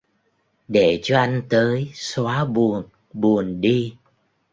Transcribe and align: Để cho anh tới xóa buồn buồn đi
Để 0.67 0.99
cho 1.03 1.17
anh 1.17 1.41
tới 1.49 1.91
xóa 1.93 2.45
buồn 2.45 2.85
buồn 3.13 3.61
đi 3.61 3.95